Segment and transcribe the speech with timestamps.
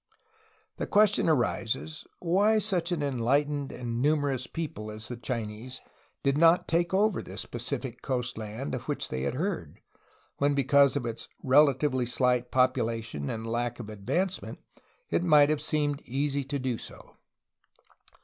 [0.77, 5.79] The question arises, why such an enhghtened and numer ous people as the Chinese
[6.23, 9.79] did not take over this Pacific coast land of which they had heard,
[10.37, 14.57] when because of its relatively shght population and lack of advancement
[15.11, 17.17] it might have seemed easy to do so.